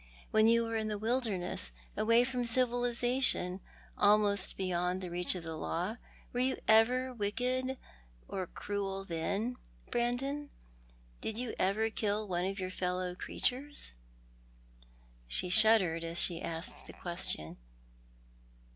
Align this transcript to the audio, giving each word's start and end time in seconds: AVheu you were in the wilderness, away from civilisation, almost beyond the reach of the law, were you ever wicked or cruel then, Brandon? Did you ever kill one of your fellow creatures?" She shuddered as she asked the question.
AVheu 0.33 0.49
you 0.51 0.63
were 0.65 0.75
in 0.75 0.87
the 0.87 0.97
wilderness, 0.97 1.69
away 1.95 2.23
from 2.23 2.43
civilisation, 2.43 3.61
almost 3.99 4.57
beyond 4.57 4.99
the 4.99 5.11
reach 5.11 5.35
of 5.35 5.43
the 5.43 5.55
law, 5.55 5.97
were 6.33 6.39
you 6.39 6.57
ever 6.67 7.13
wicked 7.13 7.77
or 8.27 8.47
cruel 8.47 9.05
then, 9.05 9.57
Brandon? 9.91 10.49
Did 11.21 11.37
you 11.37 11.53
ever 11.59 11.91
kill 11.91 12.27
one 12.27 12.47
of 12.47 12.57
your 12.59 12.71
fellow 12.71 13.13
creatures?" 13.13 13.93
She 15.27 15.49
shuddered 15.49 16.03
as 16.03 16.17
she 16.17 16.41
asked 16.41 16.87
the 16.87 16.93
question. 16.93 17.57